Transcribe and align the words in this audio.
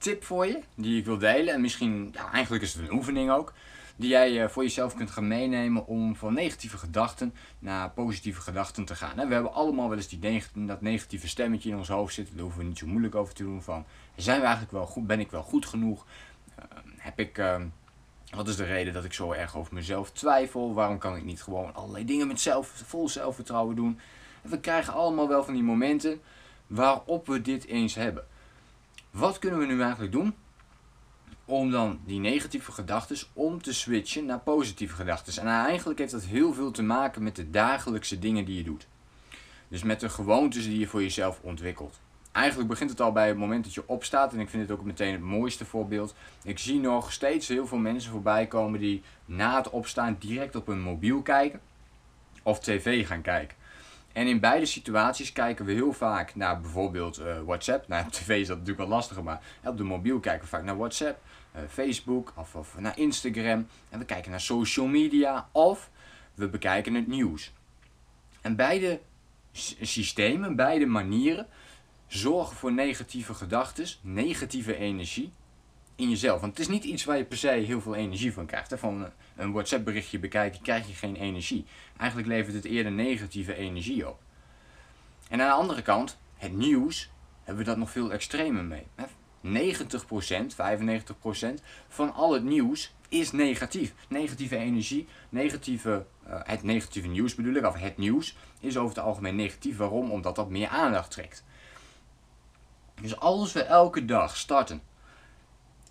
tip 0.00 0.24
voor 0.24 0.46
je 0.46 0.60
die 0.74 0.98
ik 0.98 1.04
wil 1.04 1.18
delen. 1.18 1.54
En 1.54 1.60
misschien, 1.60 2.10
ja, 2.12 2.32
eigenlijk 2.32 2.62
is 2.62 2.74
het 2.74 2.82
een 2.82 2.94
oefening 2.94 3.30
ook 3.30 3.52
die 4.00 4.08
jij 4.08 4.42
eh, 4.42 4.48
voor 4.48 4.62
jezelf 4.62 4.94
kunt 4.94 5.10
gaan 5.10 5.28
meenemen 5.28 5.86
om 5.86 6.16
van 6.16 6.34
negatieve 6.34 6.78
gedachten 6.78 7.34
naar 7.58 7.90
positieve 7.90 8.40
gedachten 8.40 8.84
te 8.84 8.94
gaan. 8.94 9.28
We 9.28 9.34
hebben 9.34 9.52
allemaal 9.52 9.88
wel 9.88 9.96
eens 9.96 10.08
die 10.08 10.42
dat 10.54 10.80
negatieve 10.80 11.28
stemmetje 11.28 11.70
in 11.70 11.76
ons 11.76 11.88
hoofd 11.88 12.14
zitten, 12.14 12.34
daar 12.34 12.42
hoeven 12.42 12.60
we 12.60 12.68
niet 12.68 12.78
zo 12.78 12.86
moeilijk 12.86 13.14
over 13.14 13.34
te 13.34 13.42
doen 13.42 13.62
van, 13.62 13.84
zijn 14.16 14.36
we 14.36 14.42
eigenlijk 14.42 14.72
wel 14.72 14.86
goed, 14.86 15.06
ben 15.06 15.20
ik 15.20 15.30
wel 15.30 15.42
goed 15.42 15.66
genoeg? 15.66 16.06
Uh, 16.58 16.64
heb 16.96 17.18
ik, 17.18 17.38
uh, 17.38 17.60
wat 18.30 18.48
is 18.48 18.56
de 18.56 18.64
reden 18.64 18.92
dat 18.92 19.04
ik 19.04 19.12
zo 19.12 19.32
erg 19.32 19.56
over 19.56 19.74
mezelf 19.74 20.10
twijfel? 20.10 20.74
Waarom 20.74 20.98
kan 20.98 21.16
ik 21.16 21.24
niet 21.24 21.42
gewoon 21.42 21.74
allerlei 21.74 22.04
dingen 22.04 22.26
met 22.26 22.40
zelf, 22.40 22.82
vol 22.86 23.08
zelfvertrouwen 23.08 23.76
doen? 23.76 24.00
En 24.42 24.50
we 24.50 24.60
krijgen 24.60 24.92
allemaal 24.92 25.28
wel 25.28 25.44
van 25.44 25.54
die 25.54 25.62
momenten 25.62 26.20
waarop 26.66 27.26
we 27.26 27.40
dit 27.40 27.66
eens 27.66 27.94
hebben. 27.94 28.24
Wat 29.10 29.38
kunnen 29.38 29.58
we 29.58 29.66
nu 29.66 29.80
eigenlijk 29.82 30.12
doen 30.12 30.34
om 31.50 31.70
dan 31.70 32.00
die 32.04 32.20
negatieve 32.20 32.72
gedachten 32.72 33.16
om 33.32 33.62
te 33.62 33.74
switchen 33.74 34.24
naar 34.24 34.38
positieve 34.38 34.94
gedachten. 34.94 35.42
En 35.42 35.48
eigenlijk 35.48 35.98
heeft 35.98 36.12
dat 36.12 36.24
heel 36.24 36.52
veel 36.52 36.70
te 36.70 36.82
maken 36.82 37.22
met 37.22 37.36
de 37.36 37.50
dagelijkse 37.50 38.18
dingen 38.18 38.44
die 38.44 38.56
je 38.56 38.62
doet. 38.62 38.86
Dus 39.68 39.82
met 39.82 40.00
de 40.00 40.08
gewoontes 40.08 40.64
die 40.64 40.78
je 40.78 40.86
voor 40.86 41.02
jezelf 41.02 41.40
ontwikkelt. 41.42 42.00
Eigenlijk 42.32 42.68
begint 42.68 42.90
het 42.90 43.00
al 43.00 43.12
bij 43.12 43.28
het 43.28 43.36
moment 43.36 43.64
dat 43.64 43.74
je 43.74 43.88
opstaat. 43.88 44.32
En 44.32 44.40
ik 44.40 44.48
vind 44.48 44.68
het 44.68 44.78
ook 44.78 44.84
meteen 44.84 45.12
het 45.12 45.20
mooiste 45.20 45.64
voorbeeld. 45.64 46.14
Ik 46.42 46.58
zie 46.58 46.80
nog 46.80 47.12
steeds 47.12 47.48
heel 47.48 47.66
veel 47.66 47.78
mensen 47.78 48.10
voorbij 48.10 48.46
komen 48.46 48.80
die 48.80 49.02
na 49.24 49.56
het 49.56 49.70
opstaan 49.70 50.16
direct 50.18 50.56
op 50.56 50.66
hun 50.66 50.80
mobiel 50.80 51.22
kijken. 51.22 51.60
Of 52.42 52.60
tv 52.60 53.06
gaan 53.06 53.22
kijken. 53.22 53.56
En 54.20 54.26
in 54.26 54.40
beide 54.40 54.66
situaties 54.66 55.32
kijken 55.32 55.64
we 55.64 55.72
heel 55.72 55.92
vaak 55.92 56.34
naar 56.34 56.60
bijvoorbeeld 56.60 57.20
uh, 57.20 57.40
WhatsApp. 57.40 57.88
Nou, 57.88 58.06
op 58.06 58.12
tv 58.12 58.40
is 58.40 58.46
dat 58.46 58.58
natuurlijk 58.58 58.88
wel 58.88 58.96
lastiger, 58.96 59.22
maar 59.22 59.40
op 59.64 59.76
de 59.76 59.82
mobiel 59.82 60.20
kijken 60.20 60.42
we 60.42 60.48
vaak 60.48 60.64
naar 60.64 60.76
WhatsApp. 60.76 61.22
Eh, 61.52 61.62
Facebook 61.68 62.32
of, 62.36 62.54
of 62.54 62.78
naar 62.78 62.98
Instagram. 62.98 63.66
En 63.88 63.98
we 63.98 64.04
kijken 64.04 64.30
naar 64.30 64.40
social 64.40 64.86
media 64.86 65.48
of 65.52 65.90
we 66.34 66.48
bekijken 66.48 66.94
het 66.94 67.06
nieuws. 67.06 67.52
En 68.40 68.56
beide 68.56 69.00
systemen, 69.80 70.56
beide 70.56 70.86
manieren 70.86 71.46
zorgen 72.06 72.56
voor 72.56 72.72
negatieve 72.72 73.34
gedachten, 73.34 73.86
negatieve 74.00 74.76
energie 74.76 75.32
in 76.00 76.10
jezelf. 76.10 76.40
Want 76.40 76.52
het 76.52 76.60
is 76.60 76.72
niet 76.72 76.84
iets 76.84 77.04
waar 77.04 77.16
je 77.16 77.24
per 77.24 77.38
se 77.38 77.48
heel 77.48 77.80
veel 77.80 77.94
energie 77.94 78.32
van 78.32 78.46
krijgt. 78.46 78.74
Van 78.76 79.04
eh, 79.04 79.10
een 79.36 79.52
WhatsApp 79.52 79.84
berichtje 79.84 80.18
bekijken 80.18 80.60
krijg 80.60 80.86
je 80.86 80.94
geen 80.94 81.16
energie. 81.16 81.64
Eigenlijk 81.96 82.28
levert 82.28 82.54
het 82.54 82.64
eerder 82.64 82.92
negatieve 82.92 83.54
energie 83.54 84.08
op. 84.08 84.18
En 85.28 85.40
aan 85.40 85.48
de 85.48 85.54
andere 85.54 85.82
kant, 85.82 86.18
het 86.36 86.52
nieuws, 86.52 87.10
hebben 87.44 87.64
we 87.64 87.70
dat 87.70 87.78
nog 87.78 87.90
veel 87.90 88.12
extremer 88.12 88.64
mee. 88.64 88.86
90%, 89.42 89.48
95% 90.54 91.62
van 91.88 92.14
al 92.14 92.32
het 92.32 92.44
nieuws 92.44 92.94
is 93.08 93.32
negatief. 93.32 93.94
Negatieve 94.08 94.56
energie, 94.56 95.08
negatieve, 95.28 96.06
uh, 96.28 96.40
het 96.44 96.62
negatieve 96.62 97.08
nieuws 97.08 97.34
bedoel 97.34 97.54
ik, 97.54 97.66
of 97.66 97.74
het 97.74 97.96
nieuws 97.96 98.36
is 98.60 98.76
over 98.76 98.96
het 98.96 99.04
algemeen 99.04 99.36
negatief. 99.36 99.76
Waarom? 99.76 100.10
Omdat 100.10 100.36
dat 100.36 100.48
meer 100.48 100.68
aandacht 100.68 101.10
trekt. 101.10 101.44
Dus 103.00 103.18
als 103.18 103.52
we 103.52 103.62
elke 103.62 104.04
dag 104.04 104.36
starten, 104.36 104.82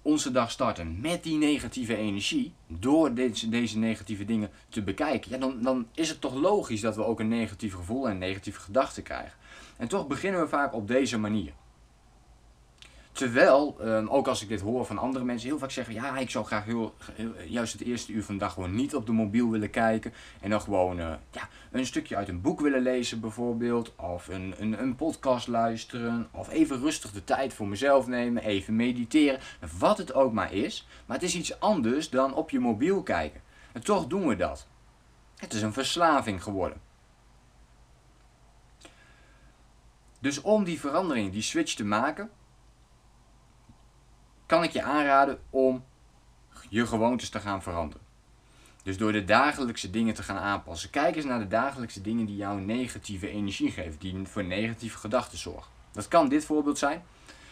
onze 0.02 0.31
dag 0.31 0.52
starten 0.52 1.00
met 1.02 1.23
die 1.23 1.38
negatieve 1.38 1.95
energie, 1.95 2.53
door 2.67 3.14
deze, 3.14 3.50
deze 3.50 3.78
negatieve 3.78 4.25
dingen 4.25 4.50
te 4.70 4.82
bekijken, 4.82 5.32
ja, 5.32 5.37
dan, 5.37 5.61
dan 5.61 5.87
is 5.93 6.10
het 6.10 6.21
toch 6.21 6.33
logisch 6.33 6.82
dat 6.82 6.95
we 6.95 7.04
ook 7.04 7.20
een 7.20 7.27
negatief 7.27 7.73
gevoel 7.73 8.09
en 8.09 8.17
negatieve 8.17 8.59
gedachten 8.59 9.04
krijgen. 9.04 9.38
En 9.77 9.88
toch 9.88 10.08
beginnen 10.08 10.42
we 10.42 10.48
vaak 10.48 10.73
op 10.73 10.88
deze 10.88 11.17
manier. 11.17 11.54
Terwijl, 13.19 13.75
ehm, 13.80 14.07
ook 14.07 14.27
als 14.27 14.41
ik 14.41 14.47
dit 14.47 14.61
hoor 14.61 14.85
van 14.85 14.97
andere 14.97 15.25
mensen, 15.25 15.49
heel 15.49 15.57
vaak 15.57 15.71
zeggen: 15.71 15.93
ja, 15.93 16.17
ik 16.17 16.30
zou 16.30 16.45
graag 16.45 16.65
heel, 16.65 16.95
juist 17.47 17.73
het 17.73 17.81
eerste 17.81 18.11
uur 18.11 18.23
van 18.23 18.33
de 18.33 18.39
dag 18.39 18.53
gewoon 18.53 18.75
niet 18.75 18.95
op 18.95 19.05
de 19.05 19.11
mobiel 19.11 19.49
willen 19.49 19.69
kijken. 19.69 20.13
En 20.41 20.49
dan 20.49 20.61
gewoon 20.61 20.99
uh, 20.99 21.13
ja, 21.31 21.49
een 21.71 21.85
stukje 21.85 22.15
uit 22.15 22.27
een 22.27 22.41
boek 22.41 22.59
willen 22.59 22.81
lezen, 22.81 23.19
bijvoorbeeld. 23.19 23.95
Of 23.95 24.27
een, 24.27 24.55
een, 24.58 24.81
een 24.81 24.95
podcast 24.95 25.47
luisteren. 25.47 26.27
Of 26.31 26.49
even 26.49 26.79
rustig 26.79 27.11
de 27.11 27.23
tijd 27.23 27.53
voor 27.53 27.67
mezelf 27.67 28.08
nemen. 28.08 28.43
Even 28.43 28.75
mediteren. 28.75 29.39
Wat 29.79 29.97
het 29.97 30.13
ook 30.13 30.33
maar 30.33 30.53
is. 30.53 30.87
Maar 31.05 31.17
het 31.17 31.25
is 31.25 31.35
iets 31.35 31.59
anders 31.59 32.09
dan 32.09 32.33
op 32.33 32.49
je 32.49 32.59
mobiel 32.59 33.03
kijken. 33.03 33.41
En 33.71 33.83
toch 33.83 34.08
doen 34.08 34.27
we 34.27 34.35
dat. 34.35 34.67
Het 35.35 35.53
is 35.53 35.61
een 35.61 35.73
verslaving 35.73 36.43
geworden. 36.43 36.81
Dus 40.19 40.41
om 40.41 40.63
die 40.63 40.79
verandering, 40.79 41.31
die 41.31 41.41
switch 41.41 41.73
te 41.73 41.85
maken 41.85 42.29
kan 44.49 44.64
ik 44.64 44.71
je 44.71 44.83
aanraden 44.83 45.39
om 45.49 45.83
je 46.70 46.87
gewoontes 46.87 47.30
te 47.30 47.39
gaan 47.39 47.61
veranderen. 47.61 48.05
Dus 48.83 48.98
door 48.98 49.11
de 49.11 49.23
dagelijkse 49.23 49.89
dingen 49.89 50.14
te 50.14 50.23
gaan 50.23 50.37
aanpassen. 50.37 50.89
Kijk 50.89 51.15
eens 51.15 51.26
naar 51.26 51.39
de 51.39 51.48
dagelijkse 51.48 52.02
dingen 52.02 52.26
die 52.26 52.36
jou 52.36 52.61
negatieve 52.61 53.30
energie 53.30 53.71
geven, 53.71 53.99
die 53.99 54.26
voor 54.26 54.43
negatieve 54.43 54.98
gedachten 54.98 55.38
zorgen. 55.38 55.71
Dat 55.92 56.08
kan 56.08 56.30
dit 56.30 56.45
voorbeeld 56.45 56.77
zijn. 56.77 57.04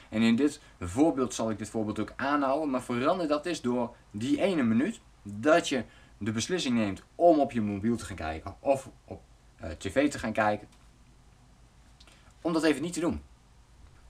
En 0.09 0.21
in 0.21 0.35
dit 0.35 0.61
voorbeeld 0.79 1.33
zal 1.33 1.49
ik 1.49 1.57
dit 1.57 1.69
voorbeeld 1.69 1.99
ook 1.99 2.13
aanhouden. 2.15 2.69
Maar 2.69 2.81
verander 2.81 3.27
dat 3.27 3.45
eens 3.45 3.61
door 3.61 3.95
die 4.11 4.41
ene 4.41 4.63
minuut 4.63 4.99
dat 5.23 5.69
je 5.69 5.83
de 6.17 6.31
beslissing 6.31 6.75
neemt 6.75 7.03
om 7.15 7.39
op 7.39 7.51
je 7.51 7.61
mobiel 7.61 7.97
te 7.97 8.05
gaan 8.05 8.15
kijken 8.15 8.55
of 8.59 8.89
op 9.05 9.21
uh, 9.63 9.69
tv 9.69 10.09
te 10.09 10.19
gaan 10.19 10.33
kijken. 10.33 10.67
Om 12.41 12.53
dat 12.53 12.63
even 12.63 12.81
niet 12.81 12.93
te 12.93 12.99
doen. 12.99 13.21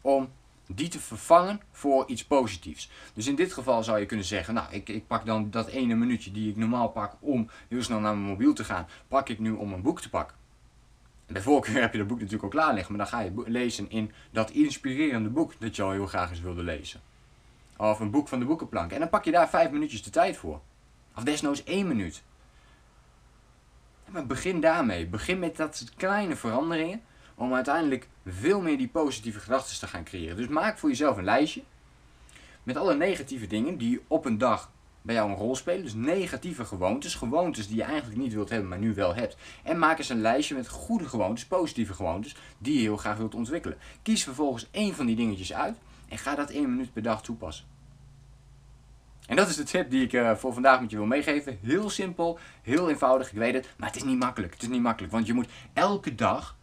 Om 0.01 0.29
die 0.67 0.87
te 0.87 0.99
vervangen 0.99 1.61
voor 1.71 2.07
iets 2.07 2.25
positiefs. 2.25 2.89
Dus 3.13 3.27
in 3.27 3.35
dit 3.35 3.53
geval 3.53 3.83
zou 3.83 3.99
je 3.99 4.05
kunnen 4.05 4.25
zeggen, 4.25 4.53
nou, 4.53 4.67
ik, 4.71 4.89
ik 4.89 5.07
pak 5.07 5.25
dan 5.25 5.51
dat 5.51 5.67
ene 5.67 5.95
minuutje 5.95 6.31
die 6.31 6.49
ik 6.49 6.55
normaal 6.55 6.89
pak 6.89 7.15
om 7.19 7.49
heel 7.67 7.83
snel 7.83 7.99
naar 7.99 8.15
mijn 8.15 8.29
mobiel 8.29 8.53
te 8.53 8.63
gaan, 8.63 8.87
pak 9.07 9.29
ik 9.29 9.39
nu 9.39 9.51
om 9.51 9.73
een 9.73 9.81
boek 9.81 10.01
te 10.01 10.09
pakken. 10.09 10.35
Bij 11.27 11.41
voorkeur 11.41 11.81
heb 11.81 11.91
je 11.91 11.97
dat 11.97 12.07
boek 12.07 12.17
natuurlijk 12.17 12.43
al 12.43 12.49
klaar 12.49 12.73
liggen, 12.73 12.95
maar 12.95 13.05
dan 13.05 13.19
ga 13.19 13.25
je 13.25 13.43
lezen 13.45 13.89
in 13.89 14.11
dat 14.31 14.51
inspirerende 14.51 15.29
boek 15.29 15.53
dat 15.59 15.75
je 15.75 15.81
al 15.83 15.91
heel 15.91 16.07
graag 16.07 16.29
eens 16.29 16.41
wilde 16.41 16.63
lezen. 16.63 17.01
Of 17.77 17.99
een 17.99 18.11
boek 18.11 18.27
van 18.27 18.39
de 18.39 18.45
boekenplank. 18.45 18.91
En 18.91 18.99
dan 18.99 19.09
pak 19.09 19.23
je 19.23 19.31
daar 19.31 19.49
vijf 19.49 19.71
minuutjes 19.71 20.03
de 20.03 20.09
tijd 20.09 20.37
voor. 20.37 20.61
Of 21.15 21.23
desnoods 21.23 21.63
één 21.63 21.87
minuut. 21.87 22.23
Maar 24.05 24.25
begin 24.25 24.61
daarmee. 24.61 25.07
Begin 25.07 25.39
met 25.39 25.55
dat 25.55 25.91
kleine 25.95 26.35
veranderingen 26.35 27.01
om 27.37 27.53
uiteindelijk 27.53 28.07
veel 28.25 28.61
meer 28.61 28.77
die 28.77 28.87
positieve 28.87 29.39
gedachten 29.39 29.79
te 29.79 29.87
gaan 29.87 30.03
creëren. 30.03 30.37
Dus 30.37 30.47
maak 30.47 30.77
voor 30.77 30.89
jezelf 30.89 31.17
een 31.17 31.23
lijstje 31.23 31.63
met 32.63 32.77
alle 32.77 32.95
negatieve 32.95 33.47
dingen 33.47 33.77
die 33.77 34.01
op 34.07 34.25
een 34.25 34.37
dag 34.37 34.71
bij 35.01 35.15
jou 35.15 35.29
een 35.29 35.35
rol 35.35 35.55
spelen. 35.55 35.83
Dus 35.83 35.93
negatieve 35.93 36.65
gewoontes, 36.65 37.15
gewoontes 37.15 37.67
die 37.67 37.77
je 37.77 37.83
eigenlijk 37.83 38.19
niet 38.19 38.33
wilt 38.33 38.49
hebben, 38.49 38.69
maar 38.69 38.79
nu 38.79 38.93
wel 38.93 39.15
hebt. 39.15 39.37
En 39.63 39.79
maak 39.79 39.97
eens 39.97 40.09
een 40.09 40.21
lijstje 40.21 40.55
met 40.55 40.67
goede 40.67 41.09
gewoontes, 41.09 41.45
positieve 41.45 41.93
gewoontes, 41.93 42.35
die 42.57 42.73
je 42.73 42.79
heel 42.79 42.97
graag 42.97 43.17
wilt 43.17 43.35
ontwikkelen. 43.35 43.77
Kies 44.01 44.23
vervolgens 44.23 44.67
één 44.71 44.95
van 44.95 45.05
die 45.05 45.15
dingetjes 45.15 45.53
uit 45.53 45.77
en 46.09 46.17
ga 46.17 46.35
dat 46.35 46.49
één 46.49 46.69
minuut 46.69 46.93
per 46.93 47.01
dag 47.01 47.21
toepassen. 47.21 47.65
En 49.27 49.35
dat 49.35 49.49
is 49.49 49.55
de 49.55 49.63
tip 49.63 49.89
die 49.89 50.03
ik 50.03 50.13
uh, 50.13 50.35
voor 50.35 50.53
vandaag 50.53 50.81
met 50.81 50.89
je 50.89 50.97
wil 50.97 51.05
meegeven. 51.05 51.59
Heel 51.61 51.89
simpel, 51.89 52.39
heel 52.61 52.89
eenvoudig, 52.89 53.31
ik 53.31 53.37
weet 53.37 53.53
het, 53.53 53.69
maar 53.77 53.87
het 53.87 53.97
is 53.97 54.03
niet 54.03 54.19
makkelijk. 54.19 54.53
Het 54.53 54.61
is 54.61 54.67
niet 54.67 54.81
makkelijk, 54.81 55.13
want 55.13 55.27
je 55.27 55.33
moet 55.33 55.49
elke 55.73 56.15
dag 56.15 56.56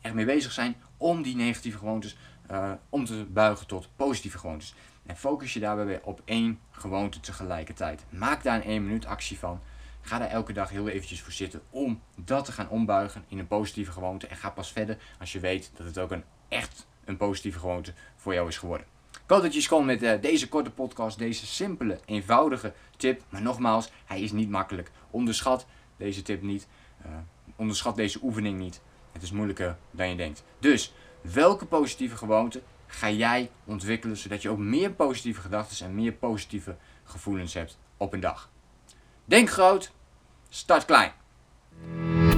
ermee 0.00 0.24
bezig 0.24 0.52
zijn 0.52 0.76
om 0.96 1.22
die 1.22 1.36
negatieve 1.36 1.78
gewoontes 1.78 2.16
uh, 2.50 2.72
om 2.88 3.04
te 3.04 3.26
buigen 3.28 3.66
tot 3.66 3.88
positieve 3.96 4.38
gewoontes. 4.38 4.74
En 5.06 5.16
focus 5.16 5.52
je 5.52 5.60
daarbij 5.60 6.00
op 6.02 6.22
één 6.24 6.58
gewoonte 6.70 7.20
tegelijkertijd. 7.20 8.04
Maak 8.08 8.42
daar 8.42 8.56
een 8.56 8.62
1 8.62 8.84
minuut 8.84 9.06
actie 9.06 9.38
van. 9.38 9.60
Ga 10.00 10.18
daar 10.18 10.28
elke 10.28 10.52
dag 10.52 10.70
heel 10.70 10.88
eventjes 10.88 11.22
voor 11.22 11.32
zitten 11.32 11.62
om 11.70 12.00
dat 12.16 12.44
te 12.44 12.52
gaan 12.52 12.68
ombuigen 12.68 13.24
in 13.28 13.38
een 13.38 13.46
positieve 13.46 13.92
gewoonte. 13.92 14.26
En 14.26 14.36
ga 14.36 14.50
pas 14.50 14.72
verder 14.72 14.98
als 15.18 15.32
je 15.32 15.40
weet 15.40 15.70
dat 15.76 15.86
het 15.86 15.98
ook 15.98 16.10
een 16.10 16.24
echt 16.48 16.86
een 17.04 17.16
positieve 17.16 17.58
gewoonte 17.58 17.92
voor 18.16 18.34
jou 18.34 18.48
is 18.48 18.58
geworden. 18.58 18.86
Ik 19.12 19.36
hoop 19.36 19.42
dat 19.42 19.54
je 19.54 19.68
kon 19.68 19.84
met 19.84 20.02
uh, 20.02 20.20
deze 20.20 20.48
korte 20.48 20.70
podcast, 20.70 21.18
deze 21.18 21.46
simpele, 21.46 21.98
eenvoudige 22.04 22.72
tip. 22.96 23.22
Maar 23.28 23.42
nogmaals, 23.42 23.90
hij 24.04 24.20
is 24.20 24.32
niet 24.32 24.50
makkelijk. 24.50 24.90
Onderschat 25.10 25.66
deze 25.96 26.22
tip 26.22 26.42
niet. 26.42 26.66
Uh, 27.06 27.12
onderschat 27.56 27.96
deze 27.96 28.18
oefening 28.22 28.58
niet. 28.58 28.80
Het 29.12 29.22
is 29.22 29.32
moeilijker 29.32 29.76
dan 29.90 30.08
je 30.08 30.16
denkt. 30.16 30.42
Dus, 30.58 30.92
welke 31.20 31.64
positieve 31.64 32.16
gewoonte 32.16 32.62
ga 32.86 33.10
jij 33.10 33.50
ontwikkelen 33.64 34.16
zodat 34.16 34.42
je 34.42 34.48
ook 34.48 34.58
meer 34.58 34.90
positieve 34.90 35.40
gedachten 35.40 35.86
en 35.86 35.94
meer 35.94 36.12
positieve 36.12 36.76
gevoelens 37.04 37.54
hebt 37.54 37.78
op 37.96 38.12
een 38.12 38.20
dag? 38.20 38.50
Denk 39.24 39.50
groot, 39.50 39.90
start 40.48 40.84
klein. 40.84 41.12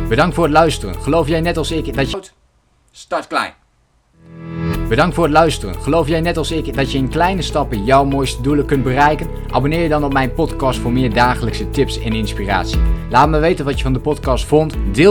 Bedankt 0.09 0.35
voor 0.35 0.45
het 0.45 0.53
luisteren. 0.53 0.95
Geloof 0.95 1.29
jij 1.29 1.41
net 1.41 1.57
als 1.57 1.71
ik 1.71 1.95
dat 1.95 2.11
je. 2.11 2.21
Start 2.91 3.27
klein. 3.27 3.55
Bedankt 4.89 5.15
voor 5.15 5.25
het 5.25 5.33
luisteren. 5.33 5.75
Geloof 5.75 6.09
jij 6.09 6.21
net 6.21 6.37
als 6.37 6.51
ik 6.51 6.75
dat 6.75 6.93
je 6.93 6.99
in 6.99 7.09
kleine 7.09 7.43
stappen 7.43 7.85
jouw 7.85 8.05
mooiste 8.05 8.43
doelen 8.43 8.67
kunt 8.67 8.83
bereiken? 8.83 9.29
Abonneer 9.51 9.83
je 9.83 9.89
dan 9.89 10.05
op 10.05 10.13
mijn 10.13 10.35
podcast 10.35 10.79
voor 10.79 10.93
meer 10.93 11.15
dagelijkse 11.15 11.71
tips 11.71 12.01
en 12.01 12.13
inspiratie. 12.13 12.81
Laat 13.11 13.29
me 13.29 13.39
weten 13.39 13.65
wat 13.65 13.77
je 13.77 13.83
van 13.83 13.93
de 13.93 13.99
podcast 14.01 14.45
vond. 14.45 14.73
Deel 14.73 14.95